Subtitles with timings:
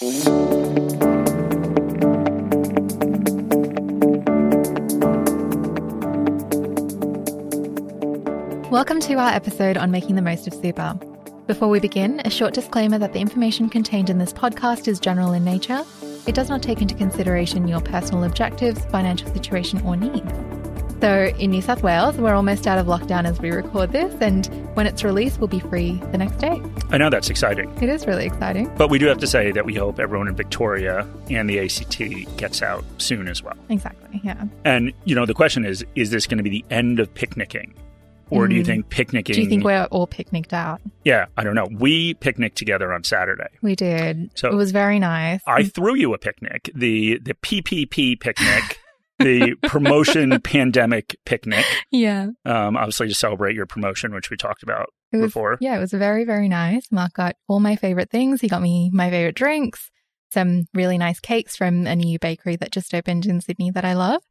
[0.00, 0.20] Welcome
[9.00, 10.98] to our episode on making the most of super.
[11.46, 15.34] Before we begin, a short disclaimer that the information contained in this podcast is general
[15.34, 15.84] in nature.
[16.26, 20.32] It does not take into consideration your personal objectives, financial situation, or needs.
[21.00, 24.46] So, in New South Wales, we're almost out of lockdown as we record this, and
[24.76, 26.60] when it's released, we'll be free the next day.
[26.90, 27.70] I know that's exciting.
[27.80, 28.70] It is really exciting.
[28.76, 32.36] But we do have to say that we hope everyone in Victoria and the ACT
[32.36, 33.56] gets out soon as well.
[33.70, 34.44] Exactly, yeah.
[34.66, 37.72] And, you know, the question is is this going to be the end of picnicking?
[38.28, 39.32] Or do you think picnicking?
[39.32, 39.36] Mm.
[39.36, 40.80] Do you think we're all picnicked out?
[41.04, 41.66] Yeah, I don't know.
[41.70, 43.48] We picnicked together on Saturday.
[43.60, 44.30] We did.
[44.38, 45.40] So- it was very nice.
[45.46, 48.78] I threw you a picnic, the the PPP picnic,
[49.20, 51.64] the promotion pandemic picnic.
[51.90, 52.28] yeah.
[52.44, 55.58] Um, obviously to celebrate your promotion, which we talked about was, before.
[55.60, 56.86] Yeah, it was very, very nice.
[56.90, 58.40] Mark got all my favorite things.
[58.40, 59.90] He got me my favorite drinks,
[60.32, 63.94] some really nice cakes from a new bakery that just opened in Sydney that I
[63.94, 64.22] love,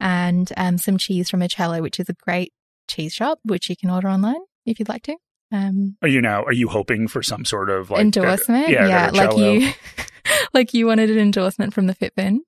[0.00, 2.52] and um, some cheese from Ocello, which is a great
[2.88, 5.16] cheese shop, which you can order online if you'd like to.
[5.50, 6.42] Um, Are you now?
[6.42, 9.72] Are you hoping for some sort of like endorsement, Uh, yeah, yeah, like you,
[10.54, 12.38] like you wanted an endorsement from the FitFin.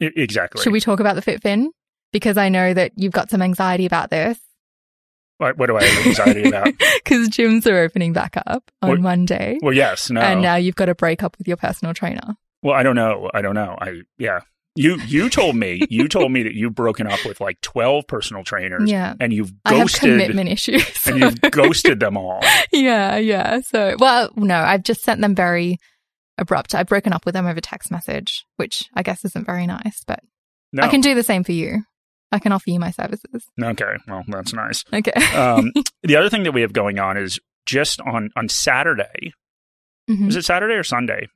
[0.00, 0.62] Exactly.
[0.62, 1.66] Should we talk about the FitFin?
[2.12, 4.38] Because I know that you've got some anxiety about this.
[5.38, 6.68] What, what do I have anxiety about?
[7.04, 9.58] Because gyms are opening back up on What- Monday.
[9.62, 10.20] Well, yes, no.
[10.20, 12.36] And now you've got to break up with your personal trainer.
[12.62, 13.30] well, I don't know.
[13.32, 13.76] I don't know.
[13.80, 14.40] I yeah.
[14.76, 18.44] You you told me you told me that you've broken up with like twelve personal
[18.44, 18.88] trainers.
[18.88, 19.14] Yeah.
[19.18, 20.84] And you've I have ghosted commitment issues.
[21.06, 22.40] and you've ghosted them all.
[22.70, 23.60] yeah, yeah.
[23.62, 25.78] So, well, no, I've just sent them very
[26.40, 26.74] abrupt.
[26.74, 30.20] I've broken up with them over text message, which I guess isn't very nice, but
[30.72, 30.82] No.
[30.82, 31.84] I can do the same for you.
[32.32, 33.44] I can offer you my services.
[33.62, 33.94] okay.
[34.08, 34.84] Well, that's nice.
[34.92, 35.12] Okay.
[35.36, 39.32] Um, the other thing that we have going on is just on on Saturday.
[40.08, 40.26] Mhm.
[40.26, 41.26] Was it Saturday or Sunday?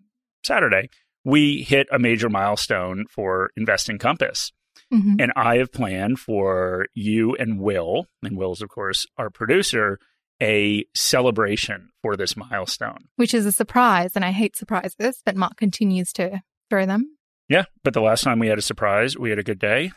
[0.44, 0.88] Saturday.
[1.24, 4.52] We hit a major milestone for Investing Compass.
[4.92, 5.20] Mhm.
[5.20, 9.98] And I have planned for you and Will, and Will's, of course, our producer,
[10.42, 13.08] a celebration for this milestone.
[13.16, 17.16] Which is a surprise, and I hate surprises, but Mark continues to throw them.
[17.48, 19.92] Yeah, but the last time we had a surprise, we had a good day.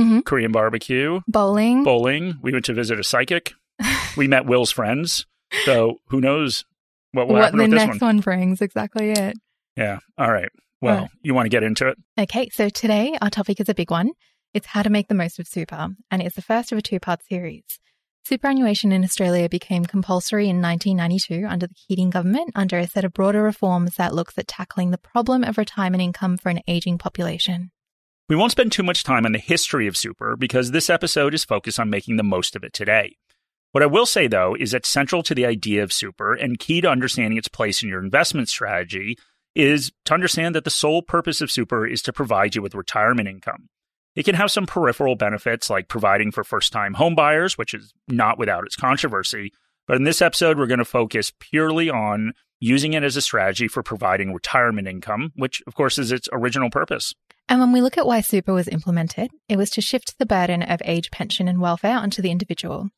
[0.00, 0.24] Mhm.
[0.24, 1.84] Korean barbecue, Bowling.
[1.84, 2.34] bowling.
[2.42, 3.52] We went to visit a psychic.
[4.16, 5.24] We met Will's friends.
[5.64, 6.64] So who knows
[7.12, 8.16] what will what happen the with this next one?
[8.16, 8.60] one brings.
[8.60, 9.36] Exactly it.
[9.76, 9.98] Yeah.
[10.18, 10.48] All right.
[10.80, 11.10] Well, right.
[11.22, 11.96] you want to get into it?
[12.18, 14.10] Okay, so today our topic is a big one.
[14.52, 16.98] It's how to make the most of super, and it's the first of a two
[16.98, 17.62] part series.
[18.24, 23.12] Superannuation in Australia became compulsory in 1992 under the Keating government under a set of
[23.12, 27.70] broader reforms that looks at tackling the problem of retirement income for an aging population.
[28.28, 31.44] We won't spend too much time on the history of super because this episode is
[31.44, 33.16] focused on making the most of it today.
[33.72, 36.80] What I will say, though, is that central to the idea of super and key
[36.80, 39.16] to understanding its place in your investment strategy
[39.54, 43.28] is to understand that the sole purpose of super is to provide you with retirement
[43.28, 43.68] income.
[44.16, 48.38] It can have some peripheral benefits like providing for first time homebuyers, which is not
[48.38, 49.52] without its controversy.
[49.86, 53.66] But in this episode, we're going to focus purely on using it as a strategy
[53.66, 57.14] for providing retirement income, which, of course, is its original purpose.
[57.48, 60.62] And when we look at why super was implemented, it was to shift the burden
[60.62, 62.90] of age pension and welfare onto the individual.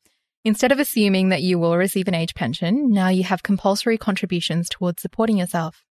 [0.45, 4.67] Instead of assuming that you will receive an age pension, now you have compulsory contributions
[4.67, 5.85] towards supporting yourself.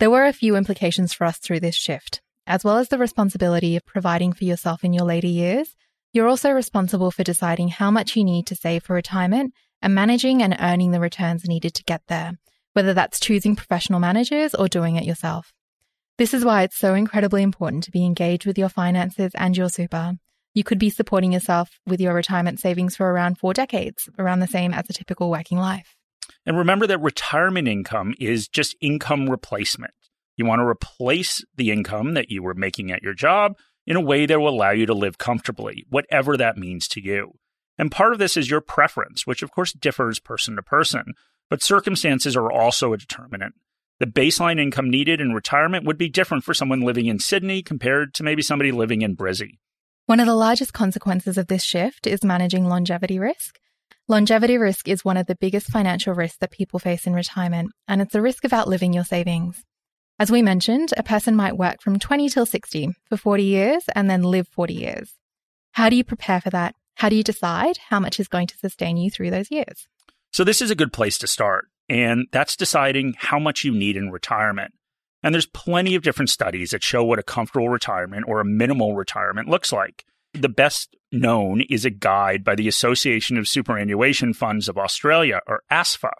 [0.00, 2.22] There were a few implications for us through this shift.
[2.46, 5.76] As well as the responsibility of providing for yourself in your later years,
[6.12, 10.42] you're also responsible for deciding how much you need to save for retirement and managing
[10.42, 12.32] and earning the returns needed to get there,
[12.72, 15.52] whether that's choosing professional managers or doing it yourself.
[16.18, 19.68] This is why it's so incredibly important to be engaged with your finances and your
[19.68, 20.14] super.
[20.52, 24.46] You could be supporting yourself with your retirement savings for around four decades, around the
[24.46, 25.94] same as a typical working life.
[26.44, 29.94] And remember that retirement income is just income replacement.
[30.36, 33.56] You want to replace the income that you were making at your job
[33.86, 37.34] in a way that will allow you to live comfortably, whatever that means to you.
[37.78, 41.14] And part of this is your preference, which of course differs person to person,
[41.50, 43.54] but circumstances are also a determinant.
[43.98, 48.14] The baseline income needed in retirement would be different for someone living in Sydney compared
[48.14, 49.58] to maybe somebody living in Brizzy.
[50.06, 53.58] One of the largest consequences of this shift is managing longevity risk.
[54.08, 58.02] Longevity risk is one of the biggest financial risks that people face in retirement, and
[58.02, 59.62] it's the risk of outliving your savings.
[60.22, 64.08] As we mentioned, a person might work from 20 till 60 for 40 years and
[64.08, 65.14] then live 40 years.
[65.72, 66.76] How do you prepare for that?
[66.94, 69.88] How do you decide how much is going to sustain you through those years?
[70.32, 73.96] So, this is a good place to start, and that's deciding how much you need
[73.96, 74.74] in retirement.
[75.24, 78.94] And there's plenty of different studies that show what a comfortable retirement or a minimal
[78.94, 80.04] retirement looks like.
[80.34, 85.64] The best known is a guide by the Association of Superannuation Funds of Australia, or
[85.68, 86.12] ASFA.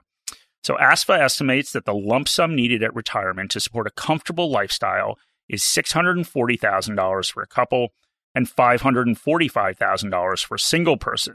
[0.62, 5.18] So ASFA estimates that the lump sum needed at retirement to support a comfortable lifestyle
[5.48, 7.88] is $640,000 for a couple
[8.34, 11.34] and $545,000 for a single person.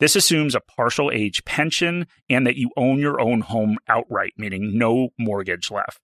[0.00, 4.78] This assumes a partial age pension and that you own your own home outright, meaning
[4.78, 6.00] no mortgage left.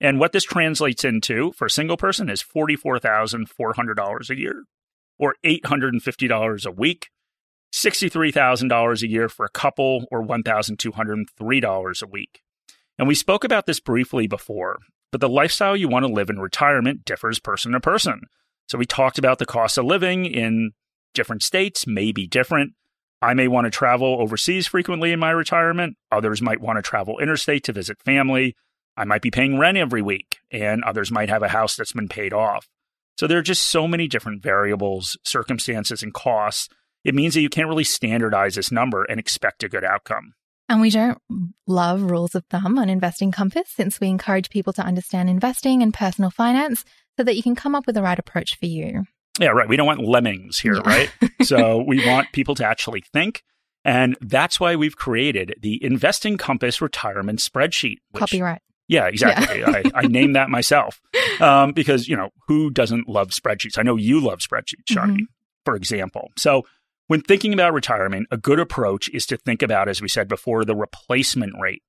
[0.00, 4.64] And what this translates into for a single person is $44,400 a year
[5.18, 7.08] or $850 a week,
[7.72, 12.42] $63,000 a year for a couple or $1,203 a week.
[12.98, 14.78] And we spoke about this briefly before,
[15.12, 18.22] but the lifestyle you want to live in retirement differs person to person.
[18.68, 20.72] So we talked about the cost of living in
[21.14, 22.72] different states may be different.
[23.20, 25.96] I may want to travel overseas frequently in my retirement.
[26.12, 28.54] Others might want to travel interstate to visit family.
[28.96, 32.08] I might be paying rent every week, and others might have a house that's been
[32.08, 32.68] paid off.
[33.16, 36.68] So there are just so many different variables, circumstances, and costs.
[37.04, 40.34] It means that you can't really standardize this number and expect a good outcome.
[40.68, 41.18] And we don't
[41.66, 45.94] love rules of thumb on Investing Compass since we encourage people to understand investing and
[45.94, 46.84] personal finance
[47.16, 49.04] so that you can come up with the right approach for you.
[49.40, 49.68] Yeah, right.
[49.68, 50.82] We don't want lemmings here, yeah.
[50.84, 51.10] right?
[51.42, 53.42] so we want people to actually think.
[53.84, 57.96] And that's why we've created the Investing Compass retirement spreadsheet.
[58.10, 58.60] Which, Copyright.
[58.88, 59.60] Yeah, exactly.
[59.60, 59.70] Yeah.
[59.70, 61.00] I, I, named that myself
[61.40, 63.78] um, because, you know, who doesn't love spreadsheets?
[63.78, 65.24] I know you love spreadsheets, Shani, mm-hmm.
[65.64, 66.30] for example.
[66.36, 66.64] So
[67.08, 70.64] when thinking about retirement, a good approach is to think about, as we said before,
[70.64, 71.82] the replacement rate.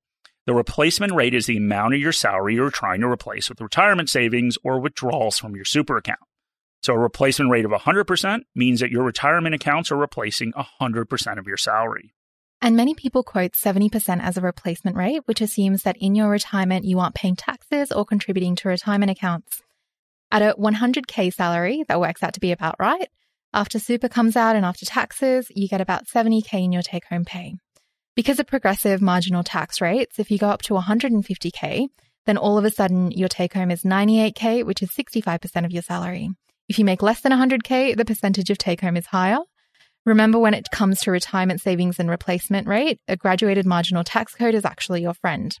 [0.46, 4.08] The replacement rate is the amount of your salary you're trying to replace with retirement
[4.08, 6.20] savings or withdrawals from your super account.
[6.82, 11.46] So a replacement rate of 100% means that your retirement accounts are replacing 100% of
[11.46, 12.14] your salary.
[12.62, 16.86] And many people quote 70% as a replacement rate, which assumes that in your retirement
[16.86, 19.62] you aren't paying taxes or contributing to retirement accounts.
[20.32, 23.08] At a 100K salary, that works out to be about right.
[23.52, 27.24] After super comes out and after taxes, you get about 70K in your take home
[27.24, 27.56] pay.
[28.14, 31.88] Because of progressive marginal tax rates, if you go up to 150K,
[32.26, 35.82] then all of a sudden your take home is 98K, which is 65% of your
[35.82, 36.30] salary.
[36.68, 39.38] If you make less than 100K, the percentage of take home is higher.
[40.06, 44.54] Remember, when it comes to retirement savings and replacement rate, a graduated marginal tax code
[44.54, 45.58] is actually your friend.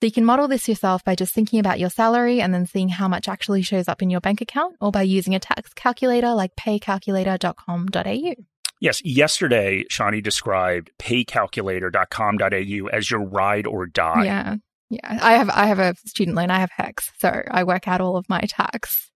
[0.00, 2.88] So you can model this yourself by just thinking about your salary and then seeing
[2.88, 6.32] how much actually shows up in your bank account or by using a tax calculator
[6.32, 8.34] like paycalculator.com.au.
[8.80, 14.24] Yes, yesterday Shani described paycalculator.com.au as your ride or die.
[14.24, 14.56] Yeah.
[14.88, 15.18] Yeah.
[15.20, 18.16] I have I have a student loan, I have HECS, so I work out all
[18.16, 19.09] of my tax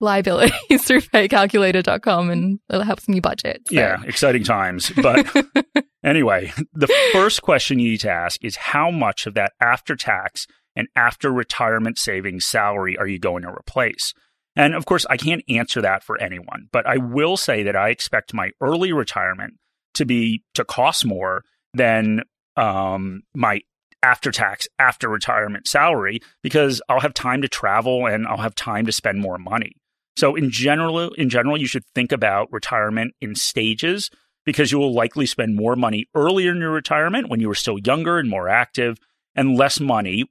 [0.00, 3.62] liabilities through paycalculator.com and it helps me budget.
[3.68, 3.74] So.
[3.74, 4.90] Yeah, exciting times.
[4.90, 5.26] But
[6.04, 10.46] anyway, the first question you need to ask is how much of that after tax
[10.74, 14.12] and after retirement savings salary are you going to replace?
[14.54, 17.90] And of course, I can't answer that for anyone, but I will say that I
[17.90, 19.54] expect my early retirement
[19.94, 21.42] to be to cost more
[21.74, 22.22] than
[22.56, 23.60] um, my
[24.02, 28.86] after tax, after retirement salary because I'll have time to travel and I'll have time
[28.86, 29.72] to spend more money.
[30.16, 34.10] So in general, in general, you should think about retirement in stages
[34.44, 37.78] because you will likely spend more money earlier in your retirement when you were still
[37.78, 38.96] younger and more active,
[39.34, 40.24] and less money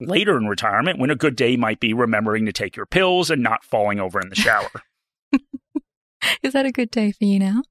[0.00, 3.42] later in retirement when a good day might be remembering to take your pills and
[3.42, 4.70] not falling over in the shower.
[6.42, 7.62] Is that a good day for you now?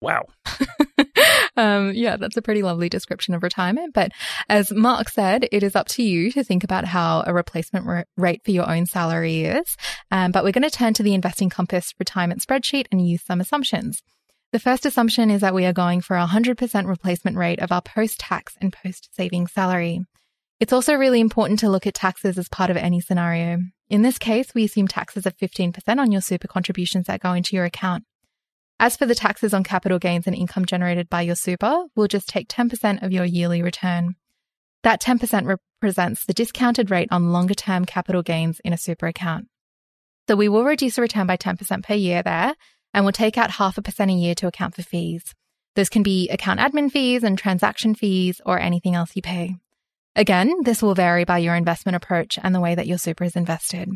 [0.00, 0.26] Wow.
[1.56, 3.94] um, yeah, that's a pretty lovely description of retirement.
[3.94, 4.12] But
[4.48, 8.06] as Mark said, it is up to you to think about how a replacement r-
[8.16, 9.76] rate for your own salary is.
[10.10, 13.40] Um, but we're going to turn to the Investing Compass retirement spreadsheet and use some
[13.40, 14.02] assumptions.
[14.52, 17.82] The first assumption is that we are going for a 100% replacement rate of our
[17.82, 20.00] post tax and post saving salary.
[20.60, 23.58] It's also really important to look at taxes as part of any scenario.
[23.90, 27.54] In this case, we assume taxes of 15% on your super contributions that go into
[27.54, 28.04] your account.
[28.78, 32.28] As for the taxes on capital gains and income generated by your super, we'll just
[32.28, 34.16] take 10% of your yearly return.
[34.82, 39.48] That 10% represents the discounted rate on longer term capital gains in a super account.
[40.28, 42.54] So we will reduce the return by 10% per year there,
[42.92, 45.34] and we'll take out half a percent a year to account for fees.
[45.74, 49.56] Those can be account admin fees and transaction fees or anything else you pay.
[50.14, 53.36] Again, this will vary by your investment approach and the way that your super is
[53.36, 53.90] invested.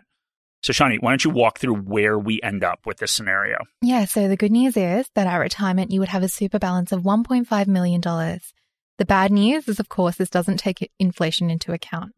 [0.61, 3.59] So, Shani, why don't you walk through where we end up with this scenario?
[3.81, 6.91] Yeah, so the good news is that at retirement, you would have a super balance
[6.91, 8.01] of $1.5 million.
[8.01, 12.11] The bad news is, of course, this doesn't take inflation into account.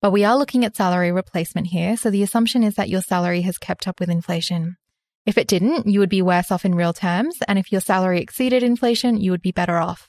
[0.00, 3.42] But we are looking at salary replacement here, so the assumption is that your salary
[3.42, 4.78] has kept up with inflation.
[5.26, 8.22] If it didn't, you would be worse off in real terms, and if your salary
[8.22, 10.08] exceeded inflation, you would be better off.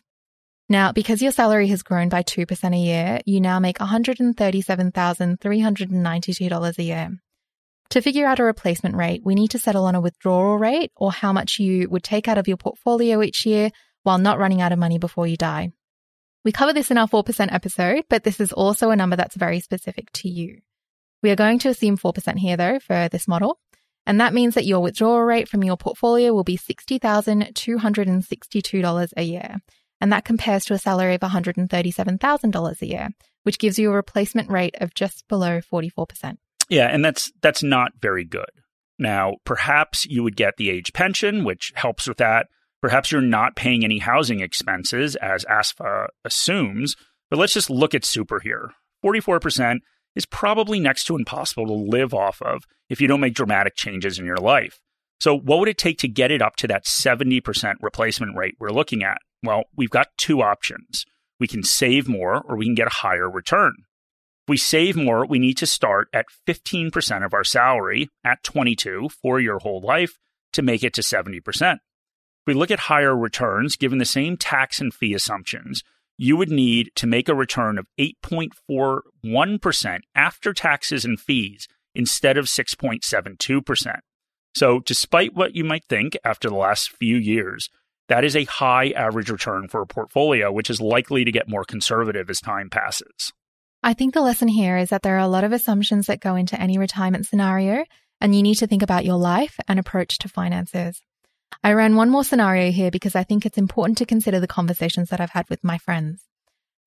[0.69, 6.83] Now, because your salary has grown by 2% a year, you now make $137,392 a
[6.83, 7.09] year.
[7.91, 11.13] To figure out a replacement rate, we need to settle on a withdrawal rate or
[11.13, 13.71] how much you would take out of your portfolio each year
[14.03, 15.71] while not running out of money before you die.
[16.43, 19.61] We cover this in our 4% episode, but this is also a number that's very
[19.61, 20.59] specific to you.
[21.23, 23.59] We are going to assume 4% here though for this model.
[24.05, 29.57] And that means that your withdrawal rate from your portfolio will be $60,262 a year.
[29.99, 33.09] And that compares to a salary of $137,000 a year,
[33.43, 36.37] which gives you a replacement rate of just below 44%.
[36.69, 38.49] Yeah, and that's that's not very good.
[38.99, 42.47] Now, perhaps you would get the age pension, which helps with that.
[42.81, 46.95] Perhaps you're not paying any housing expenses, as ASFA assumes.
[47.29, 48.71] But let's just look at super here.
[49.03, 49.79] 44%
[50.15, 54.17] is probably next to impossible to live off of if you don't make dramatic changes
[54.17, 54.79] in your life.
[55.19, 58.69] So, what would it take to get it up to that 70% replacement rate we're
[58.69, 59.17] looking at?
[59.43, 61.05] Well, we've got two options.
[61.39, 63.73] We can save more or we can get a higher return.
[63.79, 69.09] If we save more, we need to start at 15% of our salary at 22
[69.21, 70.17] for your whole life
[70.53, 71.79] to make it to 70% If
[72.47, 75.83] we look at higher returns, given the same tax and fee assumptions,
[76.17, 82.45] you would need to make a return of 8.41% after taxes and fees instead of
[82.45, 83.99] 6.72%.
[84.55, 87.69] So, despite what you might think after the last few years,
[88.07, 91.63] that is a high average return for a portfolio, which is likely to get more
[91.63, 93.33] conservative as time passes.
[93.83, 96.35] I think the lesson here is that there are a lot of assumptions that go
[96.35, 97.85] into any retirement scenario,
[98.19, 101.01] and you need to think about your life and approach to finances.
[101.63, 105.09] I ran one more scenario here because I think it's important to consider the conversations
[105.09, 106.23] that I've had with my friends.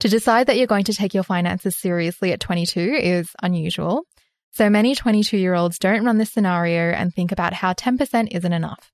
[0.00, 4.04] To decide that you're going to take your finances seriously at 22 is unusual.
[4.52, 8.52] So many 22 year olds don't run this scenario and think about how 10% isn't
[8.52, 8.90] enough.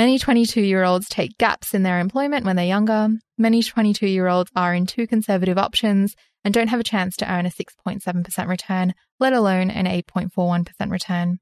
[0.00, 3.10] Many 22 year olds take gaps in their employment when they're younger.
[3.36, 7.30] Many 22 year olds are in too conservative options and don't have a chance to
[7.30, 11.38] earn a 6.7% return, let alone an 8.41% return.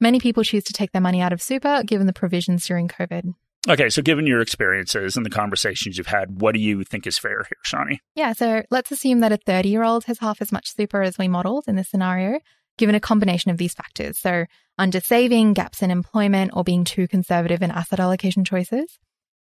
[0.00, 3.34] Many people choose to take their money out of super given the provisions during COVID.
[3.68, 7.18] Okay, so given your experiences and the conversations you've had, what do you think is
[7.18, 7.98] fair here, Shani?
[8.14, 11.18] Yeah, so let's assume that a 30 year old has half as much super as
[11.18, 12.40] we modeled in this scenario,
[12.78, 14.18] given a combination of these factors.
[14.18, 14.46] So,
[14.78, 18.98] under saving, gaps in employment, or being too conservative in asset allocation choices.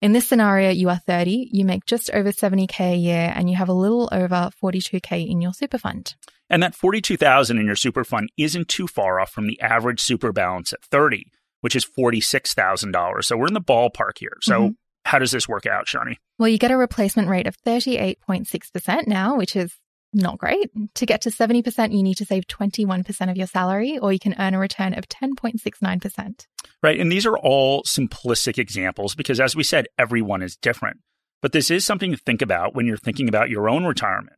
[0.03, 3.57] In this scenario, you are 30, you make just over 70K a year, and you
[3.57, 6.15] have a little over 42K in your super fund.
[6.51, 10.33] And that 42,000 in your super fund isn't too far off from the average super
[10.33, 11.25] balance at 30,
[11.61, 13.25] which is $46,000.
[13.25, 14.37] So we're in the ballpark here.
[14.43, 14.73] So mm-hmm.
[15.07, 16.17] how does this work out, Shani?
[16.39, 19.75] Well, you get a replacement rate of 38.6% now, which is
[20.17, 20.71] not great.
[20.95, 24.35] To get to 70%, you need to save 21% of your salary, or you can
[24.39, 26.47] earn a return of 10.69%.
[26.83, 26.99] Right.
[26.99, 30.99] And these are all simplistic examples because, as we said, everyone is different.
[31.43, 34.37] But this is something to think about when you're thinking about your own retirement.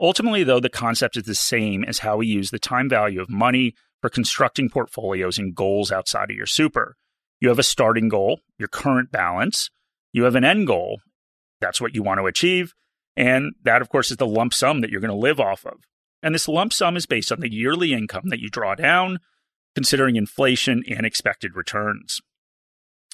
[0.00, 3.30] Ultimately, though, the concept is the same as how we use the time value of
[3.30, 6.96] money for constructing portfolios and goals outside of your super.
[7.40, 9.70] You have a starting goal, your current balance.
[10.12, 11.00] You have an end goal.
[11.60, 12.74] That's what you want to achieve.
[13.16, 15.80] And that, of course, is the lump sum that you're going to live off of.
[16.22, 19.18] And this lump sum is based on the yearly income that you draw down,
[19.74, 22.20] considering inflation and expected returns.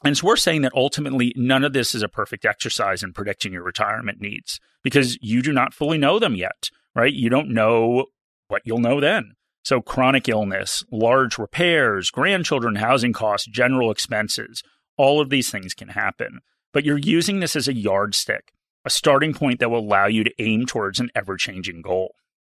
[0.04, 3.52] And it's worth saying that ultimately, none of this is a perfect exercise in predicting
[3.52, 7.12] your retirement needs because you do not fully know them yet, right?
[7.12, 8.06] You don't know
[8.48, 9.34] what you'll know then.
[9.62, 14.62] So, chronic illness, large repairs, grandchildren, housing costs, general expenses,
[14.96, 16.40] all of these things can happen.
[16.72, 18.52] But you're using this as a yardstick,
[18.84, 22.14] a starting point that will allow you to aim towards an ever changing goal.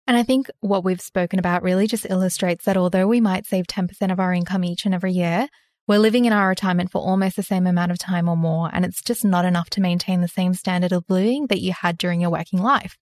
[0.07, 3.67] And I think what we've spoken about really just illustrates that although we might save
[3.67, 5.47] 10% of our income each and every year,
[5.87, 8.85] we're living in our retirement for almost the same amount of time or more, and
[8.85, 12.21] it's just not enough to maintain the same standard of living that you had during
[12.21, 12.97] your working life.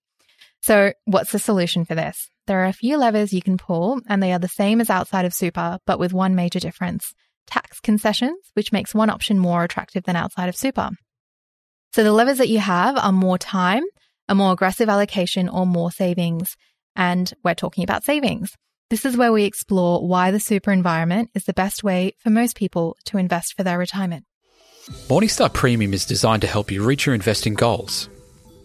[0.61, 2.29] So, what's the solution for this?
[2.47, 5.25] There are a few levers you can pull, and they are the same as outside
[5.25, 7.13] of super, but with one major difference
[7.45, 10.89] tax concessions, which makes one option more attractive than outside of super.
[11.93, 13.83] So the levers that you have are more time,
[14.27, 16.55] a more aggressive allocation, or more savings.
[16.95, 18.55] And we're talking about savings.
[18.89, 22.55] This is where we explore why the super environment is the best way for most
[22.55, 24.25] people to invest for their retirement.
[25.07, 28.09] Morningstar Premium is designed to help you reach your investing goals.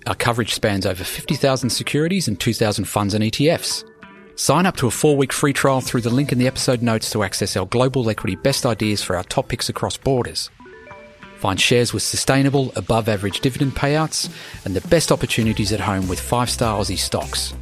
[0.06, 3.84] Our coverage spans over 50,000 securities and 2,000 funds and ETFs.
[4.36, 7.10] Sign up to a four week free trial through the link in the episode notes
[7.10, 10.50] to access our global equity best ideas for our top picks across borders.
[11.44, 14.34] Find shares with sustainable, above average dividend payouts
[14.64, 17.52] and the best opportunities at home with five star Aussie stocks.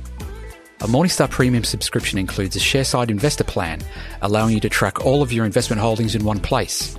[0.82, 3.80] A Morningstar Premium subscription includes a Sharesight investor plan,
[4.20, 6.96] allowing you to track all of your investment holdings in one place.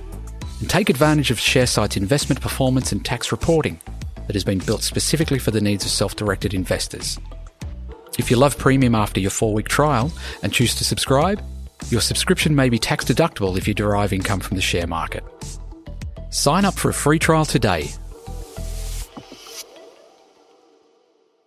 [0.60, 3.80] And take advantage of Sharesight's investment performance and tax reporting
[4.26, 7.18] that has been built specifically for the needs of self directed investors.
[8.18, 10.12] If you love Premium after your four week trial
[10.42, 11.42] and choose to subscribe,
[11.88, 15.24] your subscription may be tax deductible if you derive income from the share market.
[16.34, 17.90] Sign up for a free trial today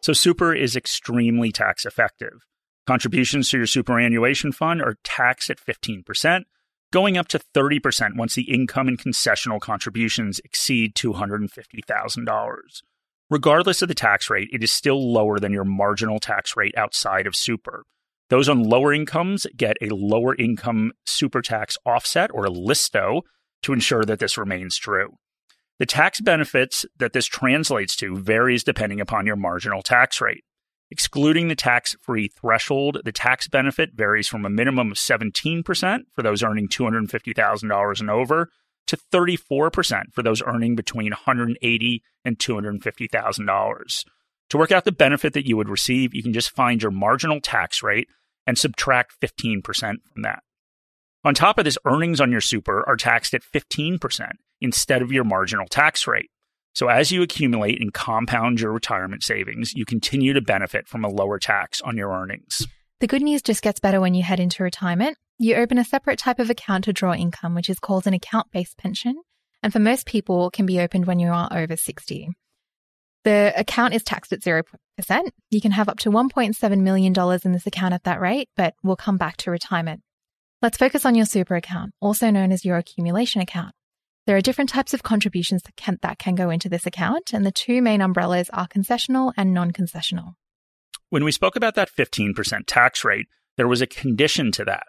[0.08, 2.46] So super is extremely tax effective.
[2.86, 6.44] Contributions to your superannuation fund are taxed at 15%,
[6.94, 12.58] going up to 30% once the income and concessional contributions exceed $250,000.
[13.30, 17.28] Regardless of the tax rate, it is still lower than your marginal tax rate outside
[17.28, 17.84] of super.
[18.30, 23.24] Those on lower incomes get a lower income super tax offset or LISTO
[23.64, 25.18] to ensure that this remains true.
[25.80, 30.44] The tax benefits that this translates to varies depending upon your marginal tax rate.
[30.90, 36.24] Excluding the tax free threshold, the tax benefit varies from a minimum of 17% for
[36.24, 38.50] those earning $250,000 and over
[38.88, 44.06] to 34% for those earning between $180,000 and $250,000.
[44.50, 47.42] To work out the benefit that you would receive, you can just find your marginal
[47.42, 48.08] tax rate
[48.48, 50.40] and subtract 15% from that.
[51.28, 54.30] On top of this, earnings on your super are taxed at 15%
[54.62, 56.30] instead of your marginal tax rate.
[56.74, 61.10] So as you accumulate and compound your retirement savings, you continue to benefit from a
[61.10, 62.66] lower tax on your earnings.
[63.02, 65.18] The good news just gets better when you head into retirement.
[65.38, 68.48] You open a separate type of account to draw income, which is called an account
[68.54, 69.22] based pension.
[69.62, 72.30] And for most people, can be opened when you are over 60.
[73.26, 74.64] The account is taxed at 0%.
[75.50, 77.14] You can have up to $1.7 million
[77.44, 80.04] in this account at that rate, but we'll come back to retirement.
[80.60, 83.76] Let's focus on your super account, also known as your accumulation account.
[84.26, 87.46] There are different types of contributions that can, that can go into this account, and
[87.46, 90.34] the two main umbrellas are concessional and non concessional.
[91.12, 94.88] When we spoke about that 15% tax rate, there was a condition to that.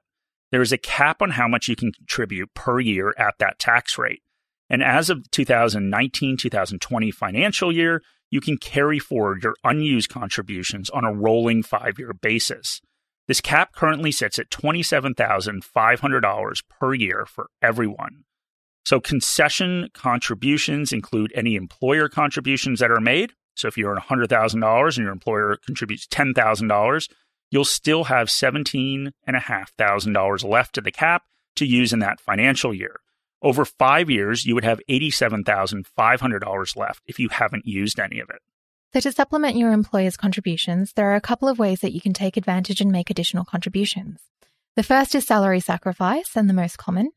[0.52, 3.98] There is a cap on how much you can contribute per year at that tax
[3.98, 4.22] rate.
[4.70, 11.04] And as of 2019 2020 financial year, you can carry forward your unused contributions on
[11.04, 12.80] a rolling five year basis.
[13.28, 18.24] This cap currently sits at $27,500 per year for everyone.
[18.86, 23.32] So concession contributions include any employer contributions that are made.
[23.54, 27.08] So if you earn $100,000 and your employer contributes $10,000,
[27.50, 31.24] you'll still have $17,500 left to the cap
[31.56, 33.00] to use in that financial year.
[33.42, 38.40] Over five years, you would have $87,500 left if you haven't used any of it.
[38.94, 42.14] So, to supplement your employer's contributions, there are a couple of ways that you can
[42.14, 44.20] take advantage and make additional contributions.
[44.76, 47.10] The first is salary sacrifice, and the most common.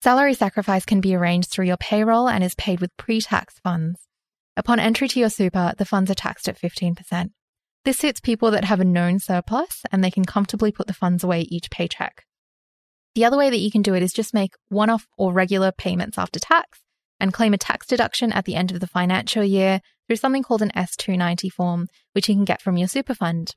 [0.00, 4.06] Salary sacrifice can be arranged through your payroll and is paid with pre tax funds.
[4.56, 7.30] Upon entry to your super, the funds are taxed at 15%.
[7.84, 11.24] This suits people that have a known surplus and they can comfortably put the funds
[11.24, 12.26] away each paycheck.
[13.14, 15.72] The other way that you can do it is just make one off or regular
[15.72, 16.80] payments after tax
[17.18, 20.62] and claim a tax deduction at the end of the financial year through something called
[20.62, 23.54] an S290 form, which you can get from your super fund.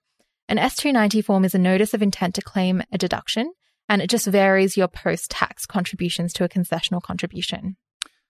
[0.48, 3.52] An S290 form is a notice of intent to claim a deduction
[3.92, 7.76] and it just varies your post tax contributions to a concessional contribution.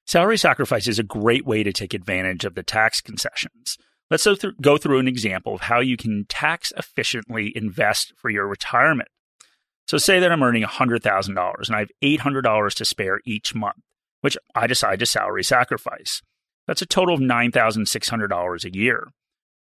[0.08, 3.78] Salary sacrifice is a great way to take advantage of the tax concessions.
[4.10, 4.28] Let's
[4.60, 9.10] go through an example of how you can tax efficiently invest for your retirement.
[9.88, 13.84] So, say that I'm earning $100,000 and I have $800 to spare each month,
[14.22, 16.24] which I decide to salary sacrifice.
[16.72, 19.10] That's a total of $9,600 a year.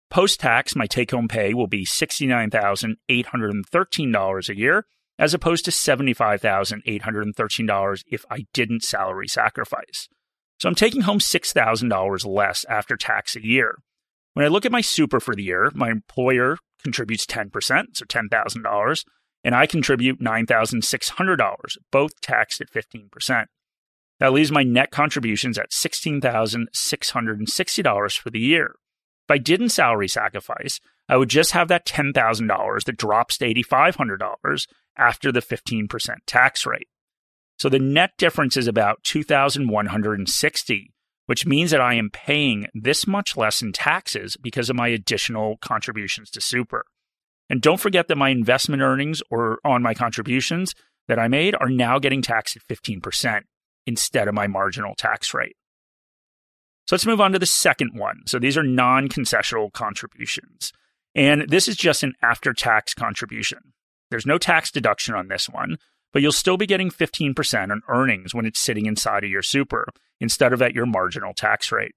[0.10, 4.86] Post tax, my take home pay will be $69,813 a year,
[5.19, 10.08] as opposed to $75,813 if I didn't salary sacrifice.
[10.58, 13.80] So I'm taking home $6,000 less after tax a year.
[14.34, 19.04] When I look at my super for the year, my employer contributes 10%, so $10,000,
[19.43, 23.47] and I contribute $9,600, both taxed at 15%.
[24.21, 28.75] That leaves my net contributions at $16,660 for the year.
[29.27, 30.79] If I didn't salary sacrifice,
[31.10, 36.88] I would just have that $10,000 that drops to $8,500 after the 15% tax rate.
[37.57, 40.93] So the net difference is about 2,160,
[41.25, 45.57] which means that I am paying this much less in taxes because of my additional
[45.57, 46.86] contributions to super.
[47.49, 50.75] And don't forget that my investment earnings or on my contributions
[51.07, 53.45] that I made are now getting taxed at 15%
[53.85, 55.55] instead of my marginal tax rate.
[56.87, 58.21] So let's move on to the second one.
[58.25, 60.71] So these are non concessional contributions.
[61.15, 63.73] And this is just an after tax contribution.
[64.09, 65.77] There's no tax deduction on this one,
[66.13, 69.87] but you'll still be getting 15% on earnings when it's sitting inside of your super
[70.19, 71.93] instead of at your marginal tax rate.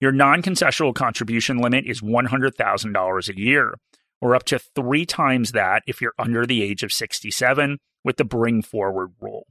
[0.00, 3.74] Your non concessional contribution limit is $100,000 a year,
[4.20, 8.24] or up to three times that if you're under the age of 67 with the
[8.24, 9.46] bring forward rule.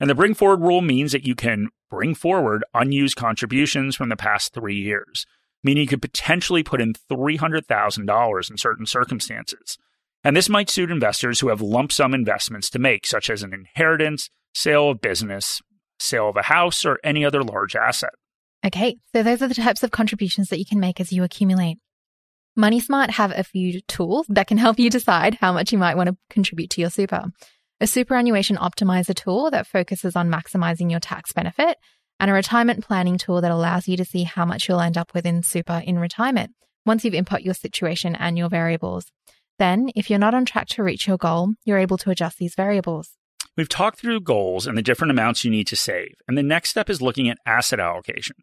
[0.00, 4.16] And the bring forward rule means that you can bring forward unused contributions from the
[4.16, 5.26] past three years,
[5.62, 9.76] meaning you could potentially put in $300,000 in certain circumstances.
[10.24, 13.52] And this might suit investors who have lump sum investments to make, such as an
[13.52, 15.60] inheritance, sale of business,
[15.98, 18.10] sale of a house, or any other large asset.
[18.64, 21.78] Okay, so those are the types of contributions that you can make as you accumulate.
[22.58, 26.08] MoneySmart have a few tools that can help you decide how much you might want
[26.08, 27.24] to contribute to your super
[27.80, 31.78] a superannuation optimizer tool that focuses on maximizing your tax benefit,
[32.18, 35.14] and a retirement planning tool that allows you to see how much you'll end up
[35.14, 36.52] with in super in retirement
[36.84, 39.06] once you've input your situation and your variables.
[39.58, 42.54] Then, if you're not on track to reach your goal, you're able to adjust these
[42.54, 43.10] variables.
[43.56, 46.70] We've talked through goals and the different amounts you need to save, and the next
[46.70, 48.36] step is looking at asset allocation.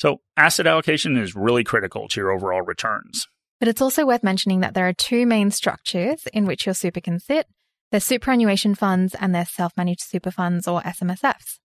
[0.00, 3.28] So, asset allocation is really critical to your overall returns.
[3.60, 7.00] But it's also worth mentioning that there are two main structures in which your super
[7.00, 7.46] can sit
[7.90, 11.58] their superannuation funds and their self managed super funds or SMSFs.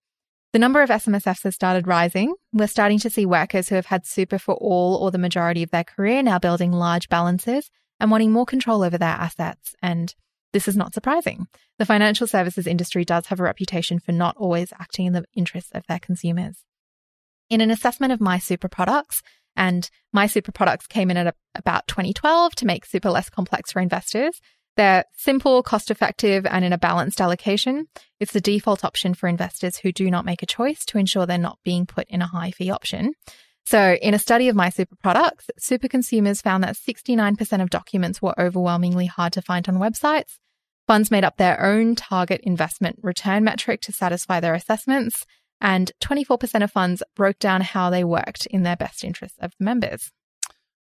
[0.53, 2.33] The number of SMSFs has started rising.
[2.53, 5.71] We're starting to see workers who have had super for all or the majority of
[5.71, 9.75] their career now building large balances and wanting more control over their assets.
[9.81, 10.15] And
[10.53, 11.47] this is not surprising.
[11.77, 15.71] The financial services industry does have a reputation for not always acting in the interests
[15.73, 16.63] of their consumers.
[17.49, 19.21] In an assessment of MySuper products,
[19.55, 24.39] and MySuper products came in at about 2012 to make super less complex for investors.
[24.77, 27.87] They're simple, cost effective, and in a balanced allocation.
[28.19, 31.37] It's the default option for investors who do not make a choice to ensure they're
[31.37, 33.13] not being put in a high fee option.
[33.65, 38.39] So, in a study of MySuper products, super consumers found that 69% of documents were
[38.39, 40.37] overwhelmingly hard to find on websites.
[40.87, 45.25] Funds made up their own target investment return metric to satisfy their assessments,
[45.59, 49.65] and 24% of funds broke down how they worked in their best interest of the
[49.65, 50.11] members.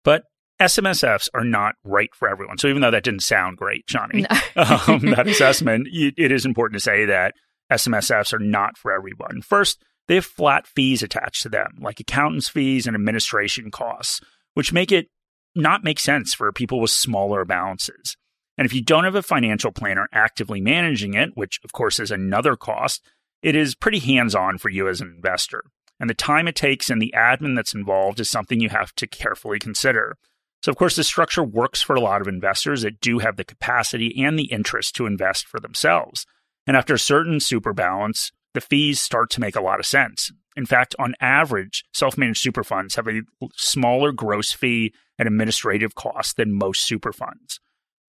[0.03, 0.25] But
[0.61, 2.59] SMSFs are not right for everyone.
[2.59, 4.93] So even though that didn't sound great, Shani, no.
[4.95, 7.35] um, that assessment, it is important to say that
[7.73, 9.43] SMSFs are not for everyone.
[9.43, 14.21] First, they have flat fees attached to them, like accountants' fees and administration costs,
[14.55, 15.09] which make it
[15.55, 18.17] not make sense for people with smaller balances.
[18.57, 22.11] And if you don't have a financial planner actively managing it, which of course is
[22.11, 23.05] another cost,
[23.43, 25.65] it is pretty hands on for you as an investor.
[25.99, 29.07] And the time it takes and the admin that's involved is something you have to
[29.07, 30.17] carefully consider.
[30.65, 33.45] So, of course, this structure works for a lot of investors that do have the
[33.45, 36.25] capacity and the interest to invest for themselves.
[36.67, 40.33] And after a certain super balance, the fees start to make a lot of sense.
[40.57, 43.21] In fact, on average, self managed super funds have a
[43.53, 47.61] smaller gross fee and administrative cost than most super funds.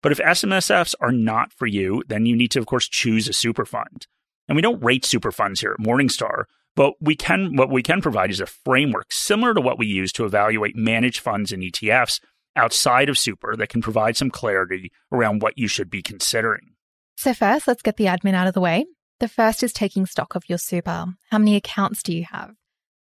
[0.04, 3.34] But if SMSFs are not for you, then you need to, of course, choose a
[3.34, 4.06] super fund.
[4.48, 6.44] And we don't rate super funds here at Morningstar,
[6.76, 10.12] but we can what we can provide is a framework similar to what we use
[10.12, 12.20] to evaluate managed funds and ETFs
[12.56, 16.74] outside of super that can provide some clarity around what you should be considering.
[17.16, 18.86] So, first, let's get the admin out of the way.
[19.20, 21.06] The first is taking stock of your super.
[21.30, 22.56] How many accounts do you have?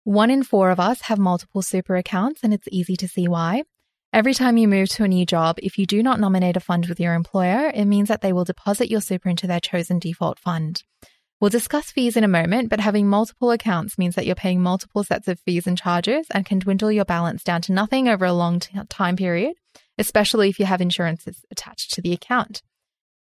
[0.02, 3.62] One in four of us have multiple super accounts, and it's easy to see why.
[4.12, 6.86] Every time you move to a new job, if you do not nominate a fund
[6.86, 10.38] with your employer, it means that they will deposit your super into their chosen default
[10.38, 10.82] fund.
[11.40, 15.04] We'll discuss fees in a moment, but having multiple accounts means that you're paying multiple
[15.04, 18.32] sets of fees and charges and can dwindle your balance down to nothing over a
[18.32, 19.54] long t- time period,
[19.98, 22.62] especially if you have insurances attached to the account.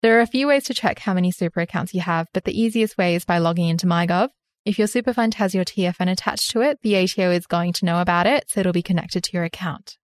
[0.02, 2.58] There are a few ways to check how many super accounts you have, but the
[2.58, 4.30] easiest way is by logging into MyGov.
[4.64, 7.84] If your super fund has your TFN attached to it, the ATO is going to
[7.84, 9.98] know about it, so it'll be connected to your account.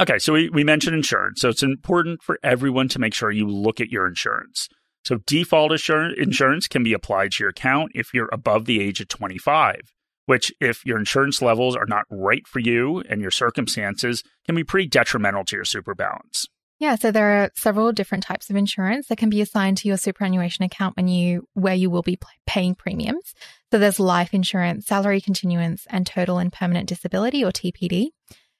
[0.00, 1.40] Okay, so we, we mentioned insurance.
[1.40, 4.68] So it's important for everyone to make sure you look at your insurance.
[5.08, 9.08] So default insurance can be applied to your account if you're above the age of
[9.08, 9.94] 25,
[10.26, 14.64] which if your insurance levels are not right for you and your circumstances can be
[14.64, 16.44] pretty detrimental to your super balance.
[16.78, 19.96] Yeah, so there are several different types of insurance that can be assigned to your
[19.96, 23.32] superannuation account when you where you will be paying premiums.
[23.72, 28.08] So there's life insurance, salary continuance, and total and permanent disability or TPD.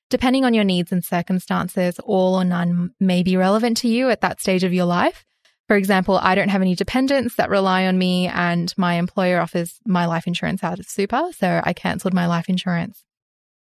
[0.08, 4.22] Depending on your needs and circumstances, all or none may be relevant to you at
[4.22, 5.26] that stage of your life.
[5.68, 9.78] For example, I don't have any dependents that rely on me, and my employer offers
[9.86, 13.04] my life insurance out of super, so I cancelled my life insurance.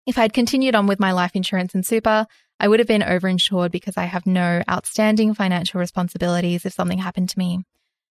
[0.05, 2.27] If I'd continued on with my life insurance and super,
[2.59, 7.29] I would have been overinsured because I have no outstanding financial responsibilities if something happened
[7.29, 7.63] to me.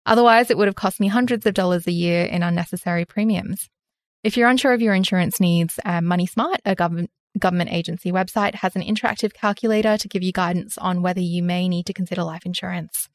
[0.06, 3.70] Otherwise, it would have cost me hundreds of dollars a year in unnecessary premiums.
[4.24, 8.56] If you're unsure of your insurance needs, uh, Money Smart, a government government agency website,
[8.56, 12.24] has an interactive calculator to give you guidance on whether you may need to consider
[12.24, 13.08] life insurance.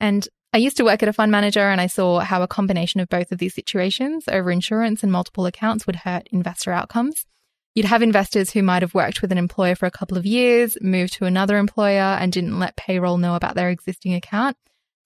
[0.00, 3.00] And I used to work at a fund manager and I saw how a combination
[3.00, 7.26] of both of these situations over insurance and multiple accounts would hurt investor outcomes.
[7.74, 10.76] You'd have investors who might have worked with an employer for a couple of years,
[10.80, 14.56] moved to another employer, and didn't let payroll know about their existing account.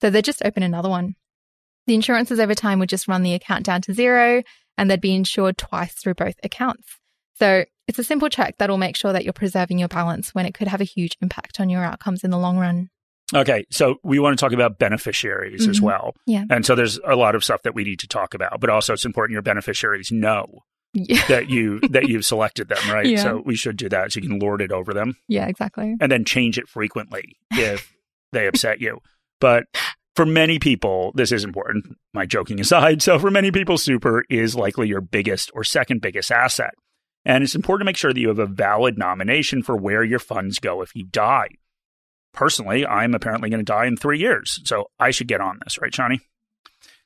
[0.01, 1.15] So they'd just open another one.
[1.85, 4.41] The insurances over time would just run the account down to zero
[4.77, 6.99] and they'd be insured twice through both accounts.
[7.37, 10.55] So it's a simple check that'll make sure that you're preserving your balance when it
[10.55, 12.89] could have a huge impact on your outcomes in the long run.
[13.33, 15.71] Okay, so we want to talk about beneficiaries mm-hmm.
[15.71, 16.13] as well.
[16.27, 16.45] Yeah.
[16.49, 18.93] And so there's a lot of stuff that we need to talk about, but also
[18.93, 21.25] it's important your beneficiaries know yeah.
[21.27, 23.07] that you that you've selected them, right?
[23.07, 23.23] Yeah.
[23.23, 25.15] So we should do that so you can lord it over them.
[25.27, 25.95] Yeah, exactly.
[25.99, 27.91] And then change it frequently if
[28.31, 28.99] they upset you.
[29.39, 29.65] But
[30.15, 33.01] for many people, this is important, my joking aside.
[33.01, 36.73] So for many people, super is likely your biggest or second biggest asset.
[37.25, 40.19] And it's important to make sure that you have a valid nomination for where your
[40.19, 41.49] funds go if you die.
[42.35, 44.59] Personally, I'm apparently going to die in three years.
[44.65, 46.19] So I should get on this, right, Shani?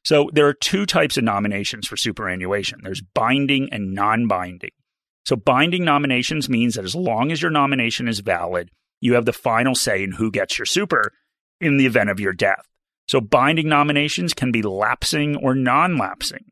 [0.03, 4.71] So there are two types of nominations for superannuation there's binding and non binding.
[5.25, 9.33] So binding nominations means that as long as your nomination is valid, you have the
[9.33, 11.11] final say in who gets your super
[11.61, 12.65] in the event of your death.
[13.07, 16.45] So binding nominations can be lapsing or non lapsing.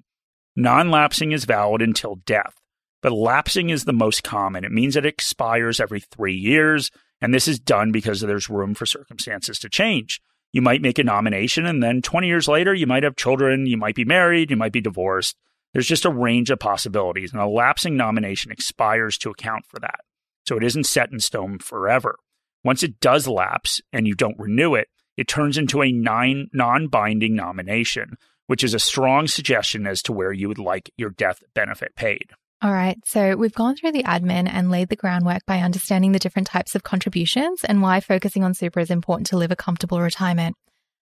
[0.55, 2.53] Non lapsing is valid until death,
[3.01, 4.65] but lapsing is the most common.
[4.65, 8.85] It means it expires every three years, and this is done because there's room for
[8.85, 10.21] circumstances to change.
[10.53, 13.77] You might make a nomination, and then 20 years later, you might have children, you
[13.77, 15.35] might be married, you might be divorced.
[15.73, 19.99] There's just a range of possibilities, and a lapsing nomination expires to account for that.
[20.47, 22.17] So it isn't set in stone forever.
[22.63, 27.35] Once it does lapse and you don't renew it, it turns into a non binding
[27.35, 31.95] nomination, which is a strong suggestion as to where you would like your death benefit
[31.95, 32.31] paid.
[32.59, 36.17] All right, so we've gone through the admin and laid the groundwork by understanding the
[36.17, 40.01] different types of contributions and why focusing on super is important to live a comfortable
[40.01, 40.55] retirement.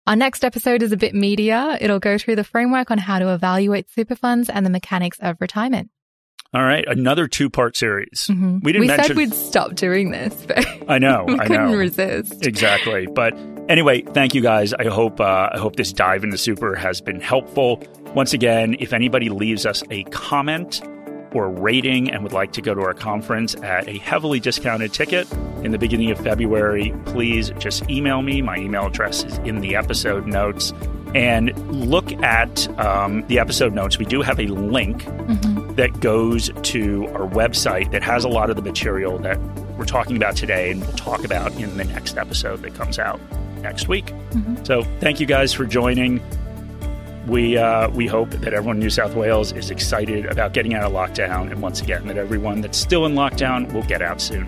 [0.07, 1.77] Our next episode is a bit meatier.
[1.79, 5.37] It'll go through the framework on how to evaluate super funds and the mechanics of
[5.39, 5.91] retirement.
[6.51, 8.27] All right, another two-part series.
[8.27, 8.59] Mm-hmm.
[8.63, 9.07] We didn't we mention.
[9.07, 11.77] said we'd stop doing this, but I know, we I couldn't know.
[11.77, 12.43] resist.
[12.47, 13.37] Exactly, but
[13.69, 14.73] anyway, thank you guys.
[14.73, 17.83] I hope uh, I hope this dive into super has been helpful.
[18.15, 20.81] Once again, if anybody leaves us a comment
[21.33, 25.31] or rating and would like to go to our conference at a heavily discounted ticket
[25.63, 28.41] in the beginning of February, please just email me.
[28.41, 30.73] My email address is in the episode notes.
[31.13, 33.97] And look at um, the episode notes.
[33.97, 35.73] We do have a link Mm-hmm.
[35.75, 39.39] that goes to our website that has a lot of the material that
[39.75, 43.19] we're talking about today and we'll talk about in the next episode that comes out
[43.63, 44.05] next week.
[44.05, 44.63] Mm-hmm.
[44.63, 46.21] So thank you guys for joining.
[47.27, 50.83] We uh, we hope that everyone in New South Wales is excited about getting out
[50.83, 54.47] of lockdown, and once again, that everyone that's still in lockdown will get out soon.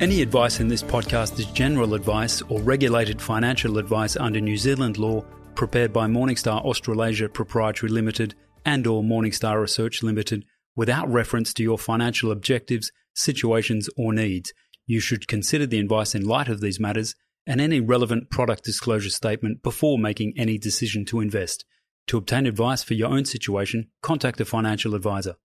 [0.00, 4.96] Any advice in this podcast is general advice or regulated financial advice under New Zealand
[4.96, 8.34] law prepared by Morningstar Australasia Proprietary Limited
[8.64, 14.54] and or Morningstar Research Limited without reference to your financial objectives, situations or needs.
[14.86, 17.14] You should consider the advice in light of these matters
[17.46, 21.64] and any relevant product disclosure statement before making any decision to invest.
[22.08, 25.36] To obtain advice for your own situation, contact a financial advisor.